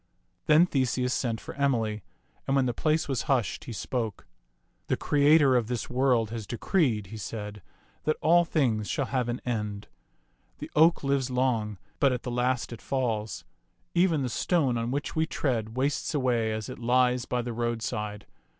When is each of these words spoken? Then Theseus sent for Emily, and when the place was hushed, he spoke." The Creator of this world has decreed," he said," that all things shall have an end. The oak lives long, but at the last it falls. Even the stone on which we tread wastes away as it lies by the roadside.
Then 0.47 0.65
Theseus 0.65 1.13
sent 1.13 1.39
for 1.39 1.53
Emily, 1.53 2.01
and 2.47 2.55
when 2.55 2.65
the 2.65 2.73
place 2.73 3.07
was 3.07 3.21
hushed, 3.29 3.65
he 3.65 3.71
spoke." 3.71 4.25
The 4.87 4.97
Creator 4.97 5.55
of 5.55 5.67
this 5.67 5.91
world 5.91 6.31
has 6.31 6.47
decreed," 6.47 7.05
he 7.13 7.17
said," 7.17 7.61
that 8.05 8.17
all 8.19 8.43
things 8.43 8.89
shall 8.89 9.05
have 9.05 9.29
an 9.29 9.41
end. 9.45 9.85
The 10.57 10.71
oak 10.75 11.03
lives 11.03 11.29
long, 11.29 11.77
but 11.99 12.11
at 12.11 12.23
the 12.23 12.31
last 12.31 12.73
it 12.73 12.81
falls. 12.81 13.45
Even 13.93 14.23
the 14.23 14.29
stone 14.29 14.75
on 14.75 14.89
which 14.89 15.15
we 15.15 15.27
tread 15.27 15.77
wastes 15.77 16.15
away 16.15 16.51
as 16.51 16.67
it 16.67 16.79
lies 16.79 17.25
by 17.25 17.43
the 17.43 17.53
roadside. 17.53 18.25